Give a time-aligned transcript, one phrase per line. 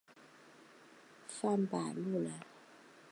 [1.27, 2.33] 范百禄人。